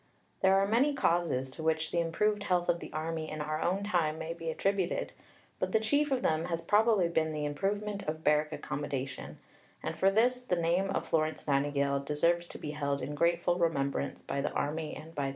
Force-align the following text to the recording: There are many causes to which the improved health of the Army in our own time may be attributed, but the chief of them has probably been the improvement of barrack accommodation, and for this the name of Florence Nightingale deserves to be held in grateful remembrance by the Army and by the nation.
There 0.41 0.55
are 0.57 0.65
many 0.67 0.95
causes 0.95 1.51
to 1.51 1.61
which 1.61 1.91
the 1.91 1.99
improved 1.99 2.41
health 2.41 2.69
of 2.69 2.79
the 2.79 2.91
Army 2.91 3.29
in 3.29 3.39
our 3.39 3.61
own 3.61 3.83
time 3.83 4.17
may 4.17 4.33
be 4.33 4.49
attributed, 4.49 5.11
but 5.59 5.73
the 5.73 5.79
chief 5.79 6.11
of 6.11 6.23
them 6.23 6.45
has 6.45 6.63
probably 6.63 7.07
been 7.07 7.33
the 7.33 7.45
improvement 7.45 8.01
of 8.07 8.23
barrack 8.23 8.51
accommodation, 8.51 9.37
and 9.83 9.95
for 9.95 10.09
this 10.09 10.41
the 10.41 10.55
name 10.55 10.89
of 10.89 11.07
Florence 11.07 11.45
Nightingale 11.45 11.99
deserves 11.99 12.47
to 12.47 12.57
be 12.57 12.71
held 12.71 13.03
in 13.03 13.13
grateful 13.13 13.59
remembrance 13.59 14.23
by 14.23 14.41
the 14.41 14.49
Army 14.53 14.95
and 14.95 15.13
by 15.13 15.21
the 15.21 15.27
nation. 15.27 15.29